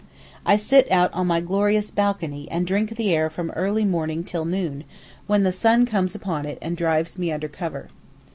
I 0.47 0.55
sit 0.55 0.89
out 0.91 1.13
on 1.13 1.27
my 1.27 1.41
glorious 1.41 1.91
balcony 1.91 2.47
and 2.49 2.65
drink 2.65 2.95
the 2.95 3.13
air 3.13 3.29
from 3.29 3.51
early 3.51 3.85
morning 3.85 4.23
till 4.23 4.45
noon, 4.45 4.83
when 5.27 5.43
the 5.43 5.51
sun 5.51 5.85
comes 5.85 6.15
upon 6.15 6.47
it 6.47 6.57
and 6.59 6.75
drives 6.75 7.19
me 7.19 7.31
under 7.31 7.47
cover. 7.47 7.87